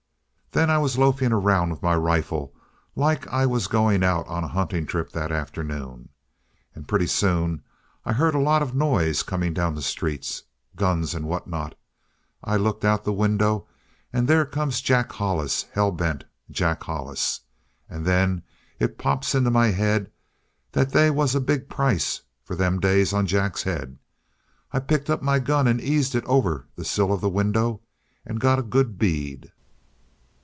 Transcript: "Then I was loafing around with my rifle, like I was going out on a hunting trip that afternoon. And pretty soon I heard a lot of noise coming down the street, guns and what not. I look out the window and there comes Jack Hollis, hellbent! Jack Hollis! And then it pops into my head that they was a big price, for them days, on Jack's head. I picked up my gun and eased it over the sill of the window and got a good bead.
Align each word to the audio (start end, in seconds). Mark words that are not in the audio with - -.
"Then 0.53 0.69
I 0.69 0.79
was 0.79 0.97
loafing 0.97 1.31
around 1.31 1.69
with 1.71 1.81
my 1.81 1.95
rifle, 1.95 2.53
like 2.93 3.25
I 3.29 3.45
was 3.45 3.67
going 3.67 4.03
out 4.03 4.27
on 4.27 4.43
a 4.43 4.49
hunting 4.49 4.85
trip 4.85 5.09
that 5.13 5.31
afternoon. 5.31 6.09
And 6.75 6.85
pretty 6.89 7.07
soon 7.07 7.63
I 8.03 8.11
heard 8.11 8.35
a 8.35 8.39
lot 8.39 8.61
of 8.61 8.75
noise 8.75 9.23
coming 9.23 9.53
down 9.53 9.75
the 9.75 9.81
street, 9.81 10.41
guns 10.75 11.13
and 11.15 11.25
what 11.25 11.47
not. 11.47 11.75
I 12.43 12.57
look 12.57 12.83
out 12.83 13.05
the 13.05 13.13
window 13.13 13.65
and 14.11 14.27
there 14.27 14.45
comes 14.45 14.81
Jack 14.81 15.13
Hollis, 15.13 15.67
hellbent! 15.73 16.25
Jack 16.49 16.83
Hollis! 16.83 17.39
And 17.89 18.05
then 18.05 18.43
it 18.77 18.97
pops 18.97 19.33
into 19.33 19.51
my 19.51 19.67
head 19.67 20.11
that 20.73 20.89
they 20.91 21.09
was 21.09 21.33
a 21.33 21.39
big 21.39 21.69
price, 21.69 22.19
for 22.43 22.57
them 22.57 22.77
days, 22.81 23.13
on 23.13 23.25
Jack's 23.25 23.63
head. 23.63 23.97
I 24.73 24.81
picked 24.81 25.09
up 25.09 25.21
my 25.21 25.39
gun 25.39 25.65
and 25.65 25.79
eased 25.79 26.13
it 26.13 26.25
over 26.25 26.67
the 26.75 26.83
sill 26.83 27.13
of 27.13 27.21
the 27.21 27.29
window 27.29 27.79
and 28.25 28.37
got 28.41 28.59
a 28.59 28.63
good 28.63 28.99
bead. 28.99 29.53